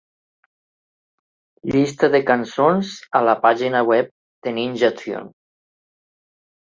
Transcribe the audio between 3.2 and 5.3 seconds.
la pàgina web de Ninja Tune.